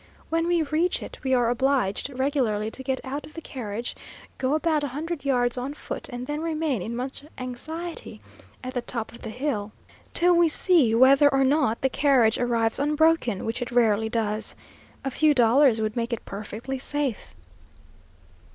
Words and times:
When 0.31 0.47
we 0.47 0.63
reach 0.63 1.03
it, 1.03 1.19
we 1.21 1.31
are 1.35 1.51
obliged 1.51 2.09
regularly 2.17 2.71
to 2.71 2.81
get 2.81 2.99
out 3.03 3.23
of 3.27 3.35
the 3.35 3.39
carriage, 3.41 3.95
go 4.39 4.55
about 4.55 4.81
a 4.83 4.87
hundred 4.87 5.23
yards 5.23 5.59
on 5.59 5.75
foot, 5.75 6.09
and 6.09 6.25
then 6.25 6.41
remain 6.41 6.81
in 6.81 6.95
much 6.95 7.23
anxiety 7.37 8.19
at 8.63 8.73
the 8.73 8.81
top 8.81 9.11
of 9.11 9.21
the 9.21 9.29
hill, 9.29 9.73
till 10.11 10.33
we 10.35 10.49
see 10.49 10.95
whether 10.95 11.29
or 11.31 11.43
not 11.43 11.81
the 11.81 11.87
carriage 11.87 12.39
arrives 12.39 12.79
unbroken, 12.79 13.45
which 13.45 13.61
it 13.61 13.69
rarely 13.69 14.09
does. 14.09 14.55
A 15.05 15.11
few 15.11 15.35
dollars 15.35 15.79
would 15.79 15.95
make 15.95 16.11
it 16.11 16.25
perfectly 16.25 16.79
safe. 16.79 17.35